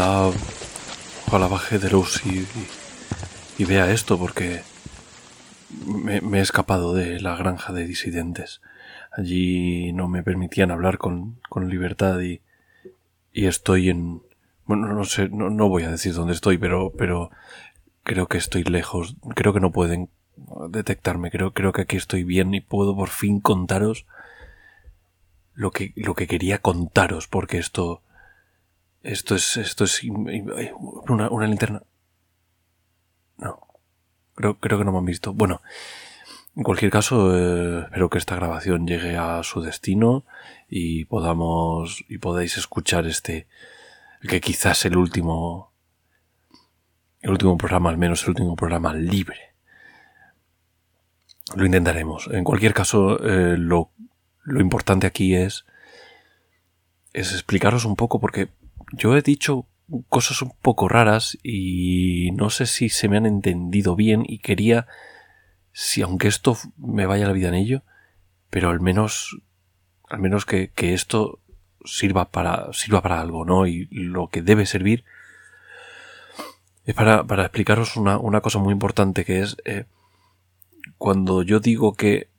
[0.00, 0.32] Ojalá.
[1.26, 4.62] Ojalá baje de luz y, vea esto, porque
[5.84, 8.62] me, me, he escapado de la granja de disidentes.
[9.12, 12.40] Allí no me permitían hablar con, con libertad y,
[13.34, 14.22] y estoy en.
[14.64, 17.30] Bueno, no sé, no, no voy a decir dónde estoy, pero, pero
[18.02, 19.16] creo que estoy lejos.
[19.34, 20.08] Creo que no pueden
[20.70, 21.30] detectarme.
[21.30, 24.06] Creo, creo que aquí estoy bien y puedo por fin contaros
[25.52, 28.02] lo que, lo que quería contaros, porque esto,
[29.02, 31.82] esto es, esto es una, una linterna.
[33.38, 33.60] No,
[34.34, 35.32] creo, creo que no me han visto.
[35.32, 35.62] Bueno,
[36.56, 40.24] en cualquier caso, eh, espero que esta grabación llegue a su destino
[40.68, 43.46] y podamos y podáis escuchar este,
[44.28, 45.72] que quizás el último,
[47.20, 49.54] el último programa, al menos el último programa libre.
[51.56, 52.28] Lo intentaremos.
[52.30, 53.90] En cualquier caso, eh, lo
[54.44, 55.64] lo importante aquí es,
[57.12, 58.48] es explicaros un poco porque
[58.92, 59.66] yo he dicho
[60.08, 64.86] cosas un poco raras y no sé si se me han entendido bien y quería,
[65.72, 67.82] si aunque esto me vaya la vida en ello,
[68.50, 69.40] pero al menos,
[70.08, 71.40] al menos que, que esto
[71.84, 73.66] sirva para, sirva para algo, ¿no?
[73.66, 75.04] Y lo que debe servir
[76.84, 79.84] es para, para explicaros una, una, cosa muy importante que es eh,
[80.98, 82.29] cuando yo digo que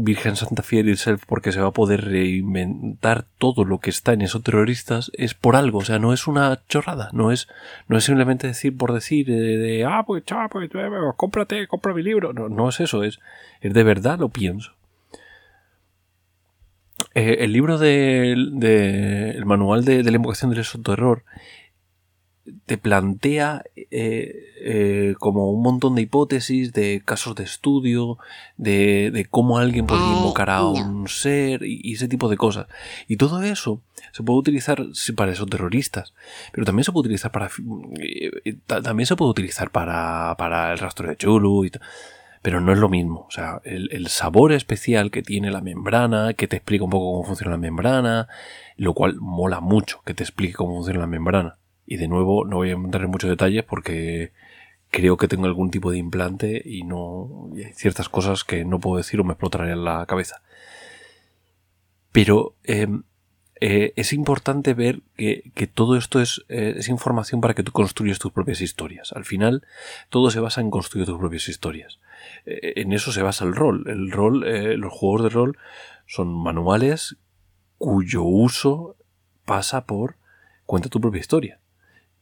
[0.00, 4.22] Virgen Santa Fiel Self porque se va a poder reinventar todo lo que está en
[4.22, 7.48] esos terroristas es por algo, o sea, no es una chorrada, no es,
[7.88, 11.92] no es simplemente decir por decir eh, de, ah, pues chaval, pues, eh, cómprate, compra
[11.94, 13.18] mi libro, no, no es eso, es,
[13.60, 14.72] es de verdad lo pienso.
[17.14, 21.24] Eh, el libro del de, el manual de, de, la invocación del terror
[22.66, 28.18] te plantea eh, eh, como un montón de hipótesis, de casos de estudio,
[28.56, 32.66] de, de cómo alguien puede invocar a un ser y, ese tipo de cosas.
[33.06, 33.80] Y todo eso
[34.12, 34.84] se puede utilizar
[35.16, 36.14] para esos terroristas,
[36.52, 37.50] pero también se puede utilizar para
[38.00, 41.72] eh, también se puede utilizar para, para el rastro de Chulu y
[42.40, 43.26] pero no es lo mismo.
[43.28, 47.12] O sea, el, el, sabor especial que tiene la membrana, que te explica un poco
[47.12, 48.28] cómo funciona la membrana,
[48.76, 51.58] lo cual mola mucho que te explique cómo funciona la membrana.
[51.90, 54.32] Y de nuevo, no voy a entrar en muchos detalles porque
[54.90, 58.98] creo que tengo algún tipo de implante y no hay ciertas cosas que no puedo
[58.98, 60.42] decir o me explotarían la cabeza.
[62.12, 63.04] Pero em,
[63.62, 68.18] eh, es importante ver que, todo esto es, eh, es, información para que tú construyas
[68.18, 69.14] tus propias historias.
[69.14, 69.64] Al final,
[70.10, 72.00] todo se basa en construir tus propias historias.
[72.44, 73.84] Eh, en eso se basa el rol.
[73.88, 74.40] El rol,
[74.78, 75.58] los juegos de rol
[76.04, 77.16] son manuales
[77.78, 78.94] cuyo uso
[79.46, 80.16] pasa por
[80.66, 81.60] cuenta tu propia historia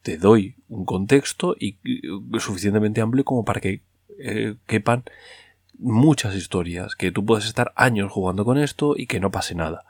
[0.06, 1.78] te doy un contexto y,
[2.38, 3.80] suficientemente amplio como para que
[4.20, 5.02] eh, quepan
[5.80, 9.82] muchas historias, que tú puedas estar años jugando con esto y que no pase nada.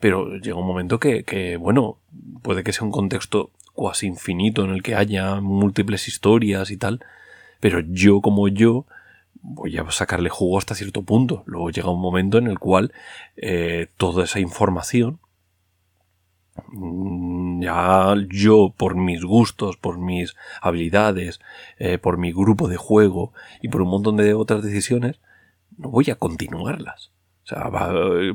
[0.00, 1.98] Pero llega un momento que, bueno,
[2.40, 7.00] puede que sea un contexto cuasi infinito en el que haya múltiples historias y tal,
[7.60, 8.86] pero yo como yo
[9.42, 11.42] voy a sacarle jugo hasta cierto punto.
[11.44, 12.94] Luego llega un momento en el cual
[13.36, 15.18] eh, toda esa información
[17.60, 21.40] ya yo por mis gustos, por mis habilidades,
[21.78, 25.20] eh, por mi grupo de juego y por un montón de otras decisiones,
[25.76, 27.10] no voy a continuarlas.
[27.44, 27.70] O sea,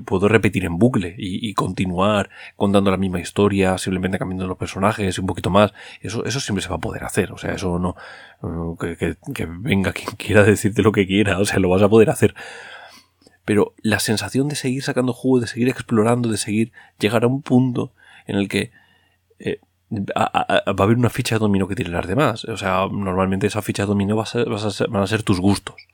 [0.06, 5.22] puedo repetir en bucle y, continuar contando la misma historia, simplemente cambiando los personajes y
[5.22, 5.74] un poquito más.
[6.00, 7.31] Eso, eso siempre se va a poder hacer.
[7.31, 7.96] O sea, eso no.
[8.78, 11.40] Que, que, que venga quien quiera decirte lo que quiera.
[11.40, 12.36] O sea, lo vas a poder hacer
[13.46, 17.41] pero la sensación de seguir sacando jugo, de seguir explorando, de seguir llegar a un
[17.41, 17.94] punto
[18.29, 18.72] en el que
[19.40, 19.59] eh,
[19.91, 22.45] va a haber una ficha de dominó que tiene las demás.
[22.45, 24.47] O sea, normalmente esa ficha de dominó va a ser,
[24.90, 25.88] van a ser tus gustos.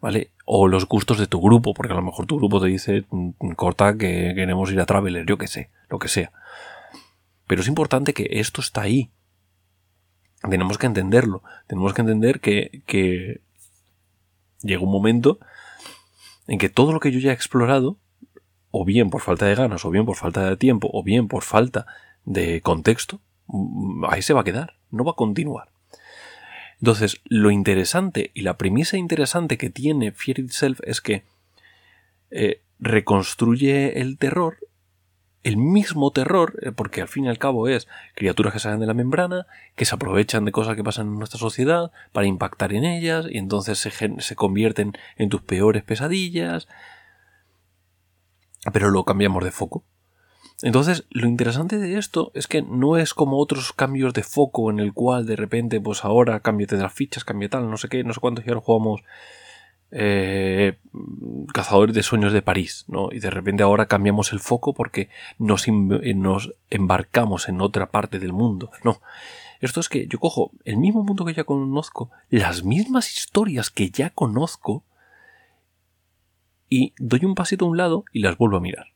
[0.00, 0.30] ¿Vale?
[0.44, 3.50] O los gustos de tu grupo, porque a lo mejor tu grupo te dice, mm,
[3.56, 6.30] corta que queremos ir a Traveler, yo que sé, lo que sea.
[7.48, 9.10] Pero es importante que esto está ahí.
[10.48, 11.42] Tenemos que entenderlo.
[11.66, 13.40] Tenemos que entender que
[14.62, 15.40] llega un momento
[16.46, 17.98] en que todo lo que yo ya he explorado
[18.70, 21.42] o bien por falta de ganas, o bien por falta de tiempo, o bien por
[21.42, 21.86] falta
[22.24, 25.68] de contexto, mm, ahí se va a quedar, no va a continuar.
[26.80, 31.24] Entonces, lo interesante y la premisa interesante que tiene Fear Itself es que
[32.30, 34.58] eh, reconstruye el terror,
[35.42, 38.86] el mismo terror, eh, porque al fin y al cabo es criaturas que salen de
[38.86, 42.84] la membrana, que se aprovechan de cosas que pasan en nuestra sociedad para impactar en
[42.84, 46.68] ellas y entonces se, se convierten en tus peores pesadillas,
[48.72, 49.84] pero lo cambiamos de foco.
[50.62, 54.80] Entonces, lo interesante de esto es que no es como otros cambios de foco en
[54.80, 58.02] el cual de repente, pues ahora cámbiate de las fichas, cambia tal, no sé qué,
[58.02, 59.02] no sé cuántos y ahora jugamos
[59.92, 60.76] eh,
[61.54, 63.10] cazadores de sueños de París, ¿no?
[63.12, 65.08] Y de repente ahora cambiamos el foco porque
[65.38, 68.70] nos, nos embarcamos en otra parte del mundo.
[68.82, 69.00] No.
[69.60, 73.90] Esto es que yo cojo el mismo mundo que ya conozco, las mismas historias que
[73.90, 74.84] ya conozco,
[76.68, 78.88] y doy un pasito a un lado y las vuelvo a mirar.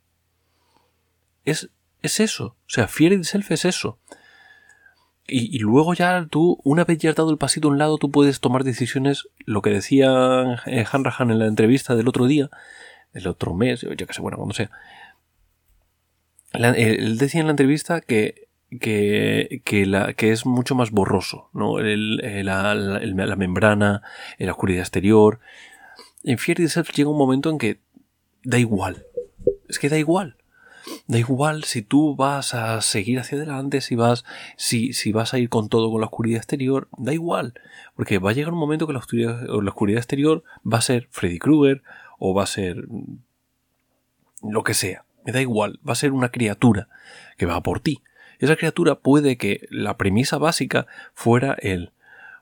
[1.45, 1.71] Es,
[2.03, 2.57] es eso.
[2.67, 3.99] O sea, Fear itself es eso.
[5.29, 8.11] Y, luego ya tú, una vez ya has dado el pasito a un lado, tú
[8.11, 12.51] puedes tomar decisiones, lo que decía eh, Hanrahan en la entrevista del otro día,
[13.15, 14.71] del otro mes, yo que sé, bueno, cuando sea.
[16.53, 18.49] él decía en la entrevista que,
[18.81, 21.79] que, que, la, que es mucho más borroso, ¿no?
[21.79, 24.03] El, la, la, membrana,
[24.39, 25.41] la oscuridad exterior.
[26.25, 27.81] En Fear Itself llega un momento en que
[28.45, 29.07] da igual.
[29.69, 30.37] Es que da igual.
[31.07, 34.25] Da igual si tú vas a seguir hacia adelante, si vas,
[34.57, 37.55] si, si vas a ir con todo con la oscuridad exterior, da igual.
[37.97, 41.09] Porque va a llegar un momento que la oscuridad, la oscuridad exterior va a ser
[41.11, 41.83] Freddy Krueger
[42.19, 42.85] o va a ser
[44.43, 45.05] lo que sea.
[45.25, 46.89] Me da igual, va a ser una criatura
[47.37, 48.03] que va por ti.
[48.39, 51.93] Esa criatura puede que la premisa básica fuera el,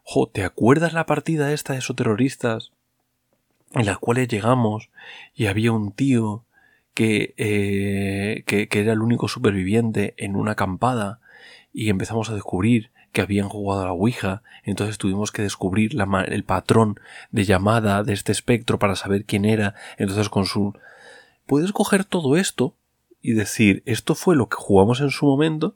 [0.03, 2.73] jo, ¿te acuerdas la partida esta de esos terroristas
[3.73, 4.91] en las cuales llegamos
[5.35, 6.45] y había un tío
[7.03, 11.21] eh, que, que, era el único superviviente en una acampada
[11.73, 15.97] y empezamos a descubrir que habían jugado a la Ouija, entonces tuvimos que descubrir
[16.27, 17.01] el patrón
[17.31, 20.75] de llamada de este espectro para saber quién era, entonces con su...
[21.47, 22.75] Puedes coger todo esto
[23.23, 25.75] y decir, esto fue lo que jugamos en su momento,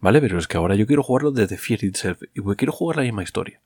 [0.00, 0.20] ¿vale?
[0.20, 3.22] Pero es que ahora yo quiero jugarlo desde Fear Itself y quiero jugar la misma
[3.22, 3.60] historia.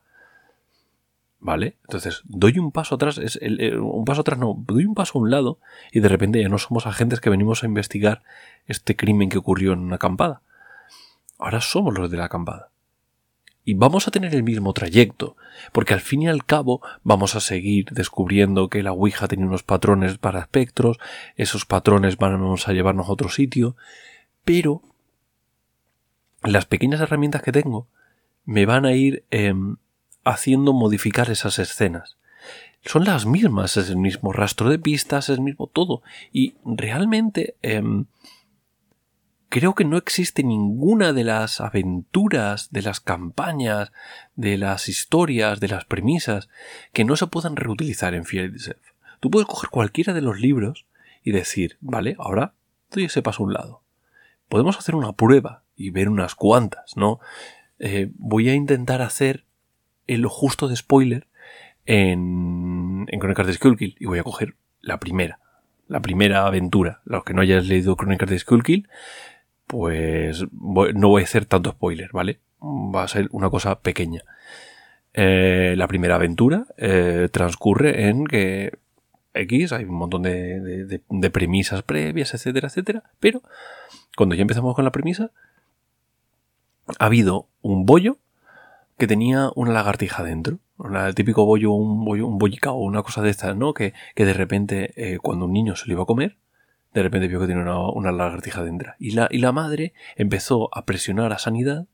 [1.47, 1.77] ¿Vale?
[1.83, 5.31] Entonces, doy un paso atrás, es un paso atrás no, doy un paso a un
[5.31, 5.61] lado
[5.93, 8.25] y de repente ya no somos agentes que venimos a investigar
[8.67, 10.43] este crimen que ocurrió en una acampada.
[11.39, 12.71] Ahora somos los de la acampada.
[13.65, 15.37] Y vamos a tener el mismo trayecto,
[15.71, 19.63] porque al fin y al cabo vamos a seguir descubriendo que la Ouija tenía unos
[19.63, 20.99] patrones para espectros,
[21.37, 23.77] esos patrones vamos a llevarnos a otro sitio,
[24.45, 24.83] pero
[26.43, 27.87] las pequeñas herramientas que tengo
[28.45, 29.77] me van a ir em,
[30.27, 32.19] haciendo modificar esas escenas.
[32.85, 36.03] Son las mismas, es el mismo rastro de pistas, es el mismo todo.
[36.33, 38.07] Y realmente em,
[39.49, 43.93] creo que no existe ninguna de las aventuras, de las campañas,
[44.35, 46.49] de las historias, de las premisas,
[46.93, 48.83] que no se puedan reutilizar en Fear Itself.
[49.21, 50.87] Tú puedes coger cualquiera de los libros
[51.23, 52.55] y decir, vale, ahora
[52.91, 53.83] doy ese paso a un lado.
[54.49, 57.21] Podemos hacer una prueba y ver unas cuantas, ¿no?
[57.79, 59.46] Eh, voy a intentar hacer
[60.07, 61.27] el justo de spoiler
[61.85, 65.41] en, en Crónicas de Skullkill y voy a coger la primera,
[65.89, 67.01] la primera aventura.
[67.05, 68.89] Los que no hayas leído Crónicas de Skullkill,
[69.67, 72.41] pues no voy a hacer tanto spoiler, ¿vale?
[72.61, 74.23] Va a ser una cosa pequeña.
[75.13, 78.79] Eh, la primera aventura eh, transcurre en que
[79.33, 83.43] X, hay un montón de, de, premisas previas, etcétera, etcétera, pero
[84.17, 85.31] cuando ya empezamos con la premisa,
[86.99, 88.19] ha habido un bollo
[88.99, 90.59] que tenía una lagartija dentro.
[90.79, 93.75] El típico bollo, un bollo, un bollicao, una cosa de estas, ¿no?
[93.75, 96.37] Que, que de repente, eh, cuando un niño se lo iba a comer,
[96.93, 98.95] de repente vio que tenía una, lagartija dentro.
[98.99, 101.87] Y la, y la madre empezó a presionar a Sanidad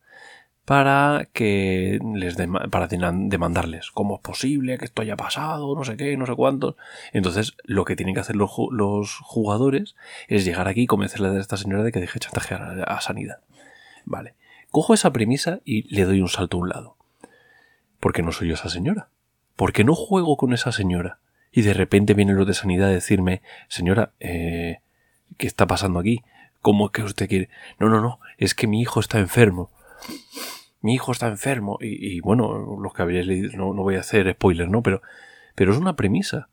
[0.65, 2.37] para que les
[2.71, 6.77] para demandarles cómo es posible que esto haya pasado, no sé qué, no sé cuántos.
[7.13, 9.97] Entonces, lo que tienen que hacer los, los jugadores
[10.29, 13.41] es llegar aquí y convencerle a esta señora de que deje chantajear a sanidad.
[14.05, 14.35] Vale.
[14.73, 16.97] Cojo esa premisa y le doy un salto a un lado.
[18.01, 19.11] Porque no soy yo esa señora.
[19.55, 21.19] Porque no juego con esa señora.
[21.53, 24.79] Y de repente viene los de sanidad a decirme, señora, eh,
[25.37, 26.23] ¿qué está pasando aquí?
[26.63, 27.51] ¿Cómo es que usted quiere?
[27.79, 29.71] No, no, no, es que mi hijo está enfermo.
[30.81, 31.77] Mi hijo está enfermo.
[31.83, 34.83] Y, bueno, los que habréis leído, no, no voy a hacer spoilers, ¿no?
[34.83, 35.03] Pero,
[35.55, 36.49] pero es una premisa.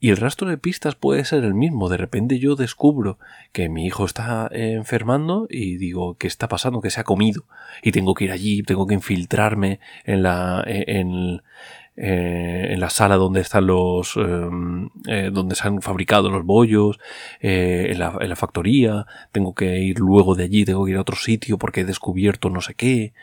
[0.00, 1.88] Y el rastro de pistas puede ser el mismo.
[1.88, 3.18] De repente yo descubro
[3.52, 6.80] que mi hijo está enfermando y digo, ¿qué está pasando?
[6.80, 7.44] Que se ha comido.
[7.82, 11.42] Y tengo que ir allí, tengo que infiltrarme en la, en,
[11.96, 17.00] eh, en la sala donde están los, eh, donde se han fabricado los bollos,
[17.40, 19.04] eh, en, la, en la factoría.
[19.32, 22.50] Tengo que ir luego de allí, tengo que ir a otro sitio porque he descubierto
[22.50, 23.14] no sé qué.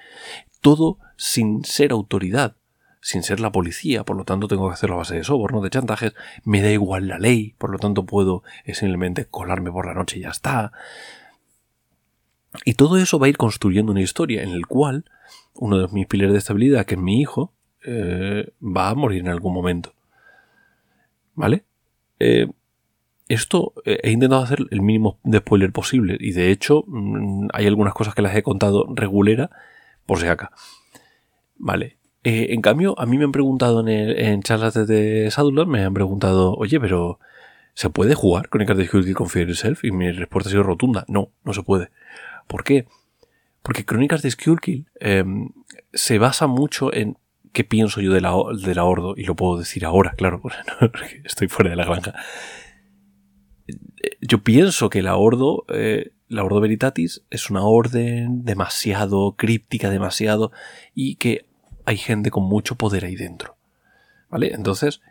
[0.59, 2.57] Todo sin ser autoridad
[3.05, 5.69] sin ser la policía, por lo tanto tengo que hacer la base de soborno, de
[5.69, 10.17] chantajes, me da igual la ley, por lo tanto puedo simplemente colarme por la noche
[10.17, 10.71] y ya está.
[12.63, 15.05] Y todo eso va a ir construyendo una historia en el cual
[15.53, 17.53] uno de mis pilares de estabilidad, que es mi hijo,
[17.85, 19.93] eh, va a morir en algún momento.
[21.35, 21.63] ¿Vale?
[22.17, 22.47] Eh,
[23.27, 27.67] esto eh, he intentado hacer el mínimo de spoiler posible y de hecho mm, hay
[27.67, 29.51] algunas cosas que las he contado regulera
[30.07, 30.51] por si acá.
[31.57, 31.97] Vale.
[32.25, 35.93] Eh, en cambio, a mí me han preguntado en, en charlas de Sadulon, me han
[35.93, 37.19] preguntado, oye, pero
[37.75, 39.83] ¿se puede jugar con Card Skull con Fear Yourself?
[39.83, 41.91] Y mi respuesta ha sido rotunda, no, no se puede.
[42.47, 42.87] ¿Por qué?
[43.61, 45.49] Porque Crónicas de Skullkill em,
[45.93, 47.19] se basa mucho en
[47.53, 50.41] qué pienso yo de la, de la Ordo, y lo puedo decir ahora, claro,
[50.79, 52.15] porque estoy fuera de la granja.
[54.19, 60.51] Yo pienso que la Ordo, eh, la Ordo Veritatis, es una orden demasiado críptica, demasiado,
[60.95, 61.45] y que
[61.85, 63.55] hay gente con mucho poder ahí dentro.
[64.29, 64.53] ¿Vale?
[64.53, 65.01] Entonces,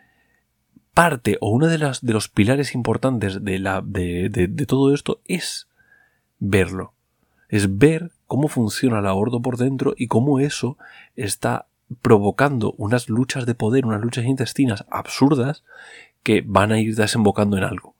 [0.93, 5.21] parte o uno de, las, de los pilares importantes de, la, de, de todo esto
[5.25, 5.67] es
[6.39, 6.93] verlo.
[7.49, 10.77] Es ver cómo funciona la Ordo por dentro y cómo eso
[11.15, 11.67] está
[12.01, 15.63] provocando unas luchas de poder, unas luchas intestinas absurdas
[16.23, 17.95] que van a ir desembocando en algo.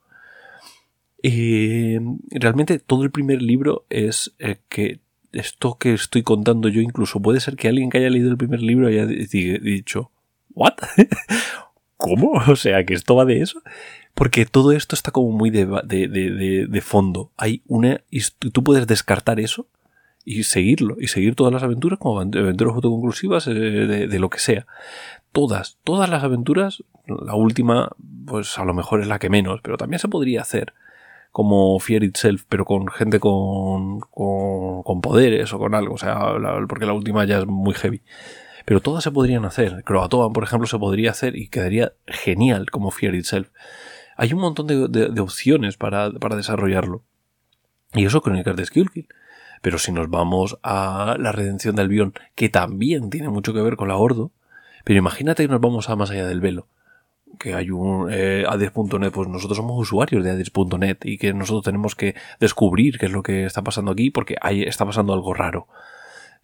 [1.21, 1.99] Eh,
[2.31, 4.99] realmente todo el primer libro es eh, que
[5.35, 8.61] esto que estoy contando yo incluso puede ser que alguien que haya leído el primer
[8.61, 10.11] libro haya dicho
[10.55, 10.73] ¿What?
[11.97, 12.41] ¿Cómo?
[12.47, 13.61] O sea, que esto va de eso.
[14.13, 17.31] Porque todo esto está como muy de, fondo.
[17.37, 18.01] Hay una.
[18.53, 19.67] Tú puedes descartar eso
[20.23, 24.65] y seguirlo, y seguir todas las aventuras como aventuras autoconclusivas eh, de, lo que sea.
[25.31, 27.91] Todas, todas las aventuras, la última,
[28.25, 30.73] pues a lo mejor es la que menos, pero también se podría hacer
[31.35, 36.17] como Fear Itself, pero con gente con, con, poderes o con algo, o sea,
[36.69, 38.01] porque la última ya es muy heavy.
[38.63, 39.83] Pero todas se podrían hacer.
[39.83, 43.49] Croatoan, por ejemplo, se podría hacer y quedaría genial como Fear Itself.
[44.15, 47.03] Hay un montón de, opciones para, para, desarrollarlo.
[47.93, 49.09] Y eso con el de Skillkill.
[49.61, 53.75] Pero si nos vamos a la redención del Albión, que también tiene mucho que ver
[53.75, 54.31] con la Ordo,
[54.85, 56.69] pero imagínate que nos vamos a más allá del velo.
[57.39, 58.45] Que hay un eh,
[59.13, 63.23] pues nosotros somos usuarios de Ades.net y que nosotros tenemos que descubrir qué es lo
[63.23, 65.67] que está pasando aquí porque ahí está pasando algo raro.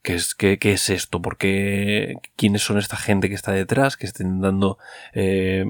[0.02, 1.22] ¿Qué es, qué, qué es esto?
[1.22, 2.16] ¿Por qué?
[2.36, 3.98] ¿Quiénes son esta gente que está detrás?
[3.98, 4.80] Que está intentando
[5.14, 5.64] eh,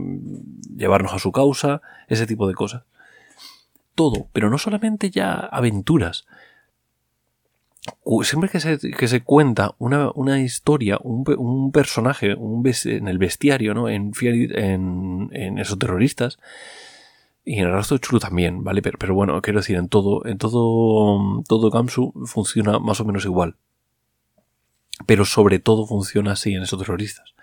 [0.76, 1.82] llevarnos a su causa.
[2.08, 2.84] Ese tipo de cosas.
[3.94, 6.26] Todo, pero no solamente ya aventuras,
[8.24, 13.18] siempre que se, que se cuenta una, una historia, un, un, personaje un en el
[13.18, 13.90] bestiario, ¿no?
[13.90, 16.38] En, en, en esos terroristas,
[17.44, 18.82] y en el resto de Chulu también, ¿vale?
[18.82, 23.26] Pero, pero, bueno, quiero decir, en todo, en todo, todo Gamsu funciona más o menos
[23.26, 23.56] igual.
[25.08, 27.34] Pero sobre todo funciona así en esos terroristas.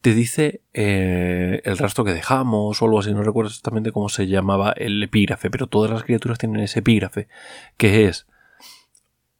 [0.00, 4.28] Te dice eh, el rastro que dejamos o algo así, no recuerdo exactamente cómo se
[4.28, 7.26] llamaba el epígrafe, pero todas las criaturas tienen ese epígrafe,
[7.76, 8.28] que es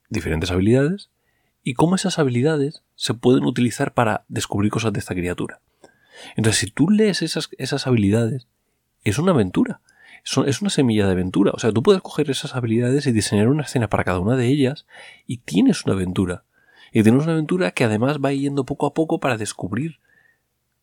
[0.08, 1.10] diferentes habilidades
[1.62, 5.60] y cómo esas habilidades se pueden utilizar para descubrir cosas de esta criatura.
[6.36, 8.46] Entonces, si tú lees esas, esas habilidades,
[9.04, 9.80] es una aventura.
[10.24, 11.52] Es una semilla de aventura.
[11.54, 14.46] O sea, tú puedes coger esas habilidades y diseñar una escena para cada una de
[14.46, 14.86] ellas
[15.26, 16.44] y tienes una aventura.
[16.92, 20.00] Y tienes una aventura que además va yendo poco a poco para descubrir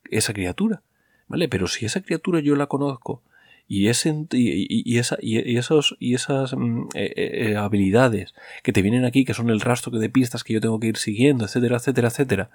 [0.10, 0.82] esa criatura.
[1.28, 1.50] ¿Vale?
[1.50, 3.24] Pero si esa criatura yo la conozco
[3.68, 8.82] y, ese, y, esa, y, esos, y esas mm, eh, eh, eh, habilidades que te
[8.82, 11.78] vienen aquí, que son el rastro de pistas que yo tengo que ir siguiendo, etcétera,
[11.78, 12.50] etcétera, etcétera,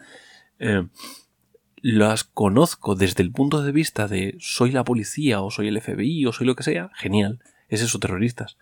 [1.83, 6.27] las conozco desde el punto de vista de soy la policía o soy el FBI
[6.27, 8.57] o soy lo que sea, genial, es eso, terroristas.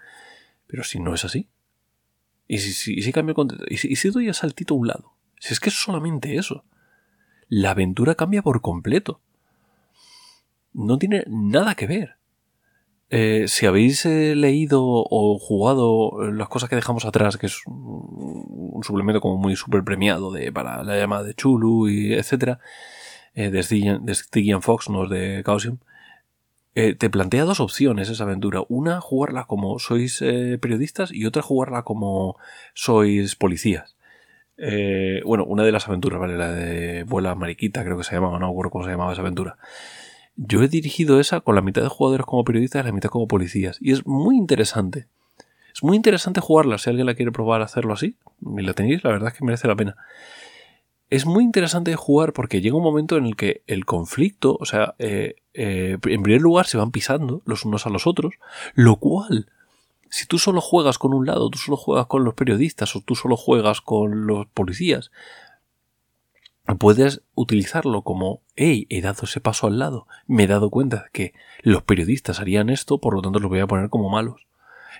[0.66, 1.48] Pero si no es así,
[2.46, 3.34] y si, si, cambio
[3.68, 6.36] y si, y si doy a saltito a un lado, si es que es solamente
[6.36, 6.64] eso,
[7.48, 9.20] la aventura cambia por completo.
[10.72, 12.18] No tiene nada que ver.
[13.10, 18.82] Eh, si habéis eh, leído o jugado las cosas que dejamos atrás, que es un,
[18.82, 22.60] suplemento como muy super premiado de, para la llamada de Chulu y etcétera,
[23.34, 23.62] eh, de,
[24.14, 25.78] Stigian, Fox, no de Causium,
[26.74, 28.62] te plantea dos opciones esa aventura.
[28.68, 30.20] Una, jugarla como sois
[30.60, 32.36] periodistas y otra, jugarla como
[32.72, 33.96] sois policías.
[35.24, 36.36] bueno, una de las aventuras, ¿vale?
[36.36, 39.22] La de Vuela Mariquita, creo que se llamaba, no me acuerdo cómo se llamaba esa
[39.22, 39.56] aventura.
[40.40, 43.26] Yo he dirigido esa con la mitad de jugadores como periodistas y la mitad como
[43.26, 43.76] policías.
[43.80, 45.08] Y es muy interesante.
[45.74, 46.78] Es muy interesante jugarla.
[46.78, 49.44] Si alguien la quiere probar a hacerlo así, y la tenéis, la verdad es que
[49.44, 49.96] merece la pena.
[51.10, 54.94] Es muy interesante jugar porque llega un momento en el que el conflicto, o sea,
[55.00, 58.34] eh, eh, en primer lugar se van pisando los unos a los otros,
[58.74, 59.48] lo cual,
[60.08, 63.16] si tú solo juegas con un lado, tú solo juegas con los periodistas o tú
[63.16, 65.10] solo juegas con los policías,
[66.76, 71.32] puedes utilizarlo como, hey, he dado ese paso al lado, me he dado cuenta que
[71.62, 74.46] los periodistas harían esto, por lo tanto los voy a poner como malos.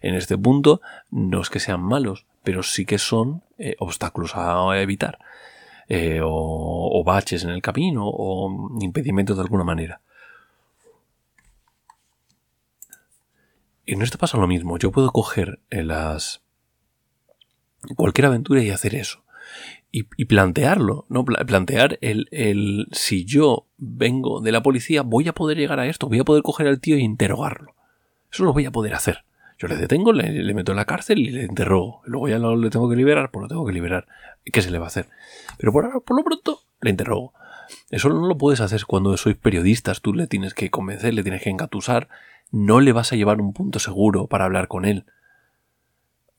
[0.00, 4.80] En este punto, no es que sean malos, pero sí que son eh, obstáculos a
[4.80, 5.18] evitar,
[5.88, 10.00] eh, o, baches en el camino, o impedimentos de alguna manera.
[13.84, 16.42] Y en esto pasa lo mismo, yo puedo coger las...
[17.96, 19.22] cualquier aventura y hacer eso
[19.90, 21.25] y, plantearlo, ¿no?
[21.25, 26.09] Plantear el, el, si yo vengo de la policía, voy a poder llegar a esto,
[26.09, 27.75] voy a poder coger al tío e interrogarlo.
[28.30, 29.25] Eso lo voy a poder hacer.
[29.59, 32.02] Yo le detengo, le, meto en la cárcel y le interrogo.
[32.04, 34.07] Luego ya lo, le tengo que liberar, pues lo tengo que liberar.
[34.45, 35.09] ¿Qué se le va a hacer?
[35.59, 37.33] Pero por, por lo pronto le interrogo.
[37.90, 40.00] Eso no lo puedes hacer cuando sois periodistas.
[40.00, 42.09] Tú le tienes que convencer, le tienes que engatusar.
[42.52, 45.07] No le vas a llevar un punto seguro para hablar con él.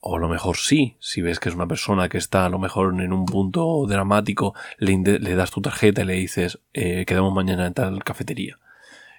[0.02, 2.58] O a lo mejor sí, si ves que es una persona que está a lo
[2.58, 4.98] mejor en un punto dramático, le,
[5.36, 8.60] das tu tarjeta y le dices, eh, quedamos mañana en tal cafetería.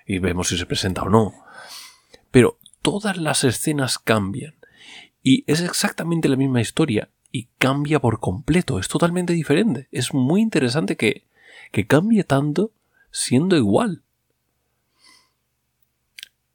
[0.06, 1.34] Y vemos si se presenta o no.
[2.30, 4.54] Pero todas las escenas cambian.
[5.22, 8.78] Y es exactamente la misma historia y cambia por completo.
[8.78, 9.88] Es totalmente diferente.
[9.92, 11.26] Es muy interesante que,
[11.72, 12.72] que cambie tanto
[13.10, 14.02] siendo igual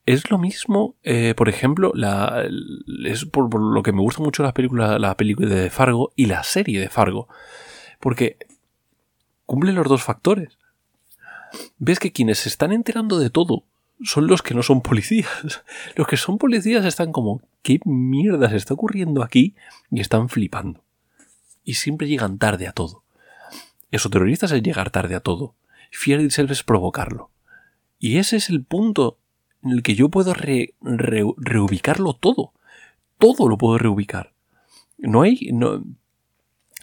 [0.06, 2.46] es lo mismo, eh, por ejemplo, la,
[3.06, 6.44] es por, lo que me gusta mucho la película, la película de Fargo y la
[6.44, 7.28] serie de Fargo.
[8.00, 8.38] Porque
[9.46, 10.58] cumple los dos factores.
[11.78, 13.64] Ves que quienes se están enterando de todo
[14.04, 15.64] son los que no son policías.
[15.96, 19.56] Los que son policías están como, ¿qué mierda se está ocurriendo aquí?
[19.90, 20.84] Y están flipando.
[21.64, 23.04] Y siempre llegan tarde a todo.
[23.92, 25.56] Eso terroristas es llegar tarde a todo.
[25.92, 27.32] Fear itself es provocarlo.
[27.98, 29.18] Y ese es el punto
[29.66, 30.34] en el que yo puedo
[30.82, 32.54] reubicarlo todo.
[33.18, 34.34] Todo lo puedo reubicar.
[34.98, 35.50] No hay.
[35.52, 35.84] No,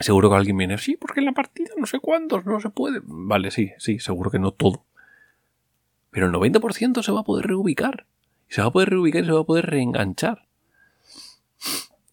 [0.01, 3.01] seguro que alguien viene, sí, porque en la partida no sé cuántos, no se puede.
[3.05, 4.85] Vale, sí, sí, seguro que no todo.
[6.11, 8.07] Pero el 90% se va a poder reubicar.
[8.49, 10.47] Se va a poder reubicar y se va a poder reenganchar.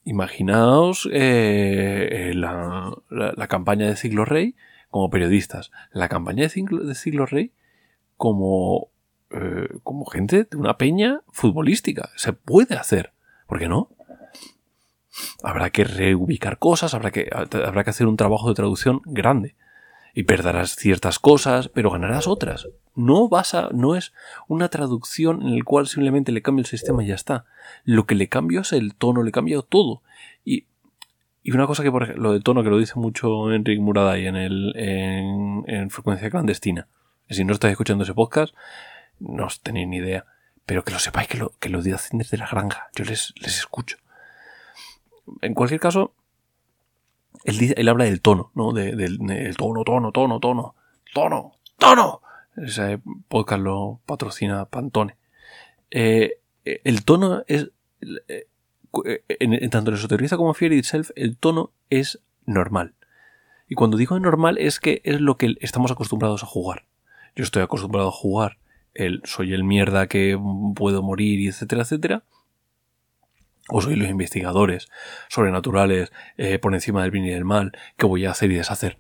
[0.06, 4.56] Imaginaos eh, la, campaña de Ciclo Rey
[4.90, 7.52] como periodistas, la campaña de Ciclo, de Ciclo Rey
[8.18, 8.90] como
[9.32, 12.10] eh, como gente de una peña futbolística.
[12.16, 13.14] Se puede hacer.
[13.48, 13.90] ¿Por qué no?
[15.44, 19.56] Habrá que reubicar cosas, habrá que, habrá que hacer un trabajo de traducción grande.
[20.16, 22.68] Y perderás ciertas cosas, pero ganarás otras.
[22.96, 24.14] No vas a, no es
[24.48, 27.46] una traducción en la cual simplemente le cambio el sistema y ya está.
[27.84, 30.02] Lo que le cambio es el tono, le cambio todo.
[30.44, 30.66] Y,
[31.44, 34.26] y una cosa que, por ejemplo, lo de tono que lo dice mucho Enrique Muraday
[34.26, 36.88] en, el, en, en Frecuencia Clandestina.
[37.30, 38.56] Si no estás escuchando ese podcast,
[39.20, 40.26] no os tenéis ni idea.
[40.66, 42.90] Pero que lo sepáis que lo, que lo dicen desde la granja.
[42.96, 43.98] Yo les, les escucho.
[45.42, 46.14] En cualquier caso,
[47.44, 48.74] él, él habla del tono, ¿no?
[48.74, 49.18] del
[49.58, 50.76] tono, tono, tono, tono.
[51.14, 51.56] ¡Tono!
[51.78, 52.22] ¡Tono!
[52.56, 55.18] Ese podcast lo patrocina Pantone.
[55.92, 57.72] Eh, el tono es.
[58.28, 58.48] Eh,
[59.28, 62.96] en, tanto en esoterista como Fear Itself, el tono es normal.
[63.68, 66.86] Y cuando digo normal es que es lo que estamos acostumbrados a jugar.
[67.36, 68.58] Yo estoy acostumbrado a jugar
[69.00, 70.38] el soy el mierda que
[70.76, 72.24] puedo morir y etcétera, etcétera.
[73.70, 74.90] O soy los investigadores
[75.30, 78.98] sobrenaturales eh, por encima del bien y del mal que voy a hacer y deshacer.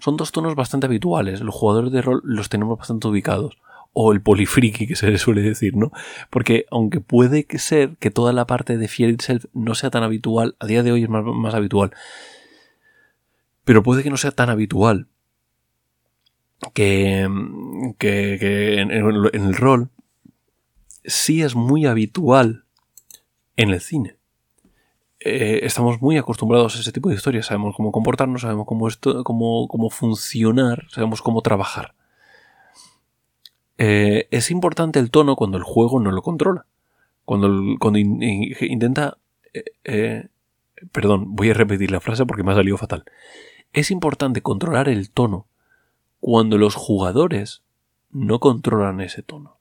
[0.00, 1.40] Son dos tonos bastante habituales.
[1.40, 3.58] Los jugadores de rol los tenemos bastante ubicados.
[3.92, 5.92] O el polifriki que se le suele decir, ¿no?
[6.30, 10.56] Porque aunque puede ser que toda la parte de Fear Itself no sea tan habitual,
[10.60, 11.92] a día de hoy es más, más habitual.
[13.64, 15.08] Pero puede que no sea tan habitual
[16.72, 17.28] que,
[17.98, 19.90] que, en, el rol
[21.04, 22.64] sí es muy habitual
[23.56, 24.16] en el cine.
[25.20, 29.24] Eh, estamos muy acostumbrados a ese tipo de historias, sabemos cómo comportarnos, sabemos cómo, esto,
[29.24, 31.94] cómo, cómo funcionar, sabemos cómo trabajar.
[33.78, 36.66] Eh, es importante el tono cuando el juego no lo controla.
[37.24, 39.18] Cuando, cuando intenta...
[39.84, 40.28] Eh,
[40.92, 43.04] perdón, voy a repetir la frase porque me ha salido fatal.
[43.72, 45.46] Es importante controlar el tono
[46.20, 47.62] cuando los jugadores
[48.10, 49.58] no controlan ese tono.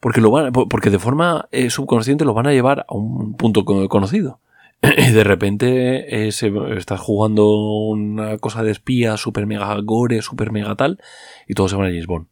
[0.00, 3.64] Porque, lo van, porque de forma eh, subconsciente lo van a llevar a un punto
[3.64, 4.40] conocido.
[4.82, 10.74] Y de repente eh, estás jugando una cosa de espía, super mega gore, super mega
[10.76, 11.00] tal,
[11.48, 12.26] y todo se va a James Bond.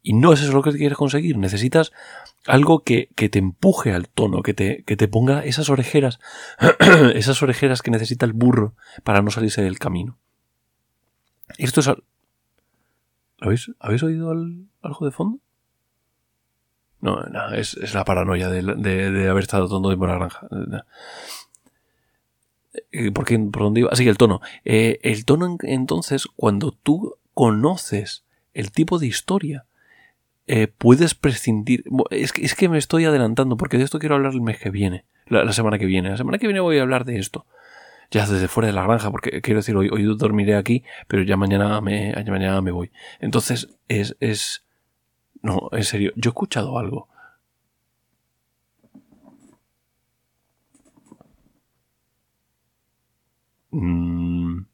[0.00, 1.38] Y no es eso lo que quieres conseguir.
[1.38, 1.92] Necesitas
[2.46, 6.18] algo que, te empuje al tono, que te, que te ponga esas orejeras,
[7.14, 10.18] esas orejeras que necesita el burro para no salirse del camino.
[11.58, 11.90] Esto es...
[13.40, 15.38] ¿Habéis, ¿Habéis oído algo de fondo?
[17.00, 20.46] No, no es, la paranoia de, haber estado todo tiempo en la granja.
[22.92, 23.90] Eh, ¿Por, qué, ¿Por dónde iba?
[23.90, 24.40] Así que el tono.
[24.64, 29.66] Eh, el tono, entonces, cuando tú conoces el tipo de historia,
[30.46, 31.84] eh, puedes prescindir.
[32.10, 34.70] Es que, es que me estoy adelantando, porque de esto quiero hablar el mes que
[34.70, 35.04] viene.
[35.26, 36.10] la, semana que viene.
[36.10, 37.46] La semana que viene voy a hablar de esto
[38.12, 41.36] ya desde fuera de la granja, porque quiero decir, hoy, hoy dormiré aquí, pero ya
[41.36, 42.92] mañana me, mañana me voy.
[43.20, 44.64] Entonces, es, es...
[45.42, 47.08] No, en serio, yo he escuchado algo.
[53.70, 54.66] Mm,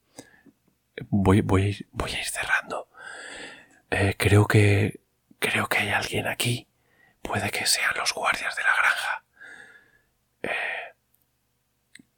[1.09, 2.89] voy, voy, a ir, voy a ir cerrando.
[3.89, 5.01] Eh, creo que.
[5.39, 6.67] Creo que hay alguien aquí.
[7.21, 9.23] Puede que sean los guardias de la granja.
[10.43, 10.93] Eh,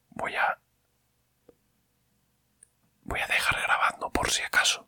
[0.09, 0.60] voy a.
[3.11, 4.87] Voy a dejar grabando por si acaso.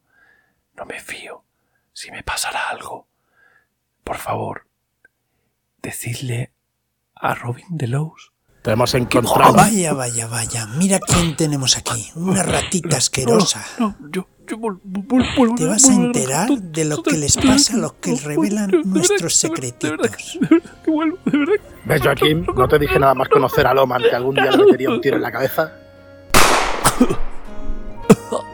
[0.77, 1.43] No me fío.
[1.91, 3.05] Si me pasará algo,
[4.05, 4.65] por favor,
[5.81, 6.53] decidle
[7.15, 8.31] a Robin Delos
[8.63, 9.55] te hemos encontrado.
[9.55, 10.65] Vaya, vaya, vaya.
[10.77, 12.09] Mira quién tenemos aquí.
[12.15, 13.61] Una ratita asquerosa.
[13.77, 14.57] No, yo, yo
[15.57, 20.39] Te vas a enterar de lo que les pasa a los que revelan nuestros secretitos.
[21.83, 22.45] ¿Ves, Joaquín?
[22.55, 25.17] No te dije nada más conocer a Loman que algún día le metería un tiro
[25.17, 25.82] en la cabeza.
[28.13, 28.52] 啊。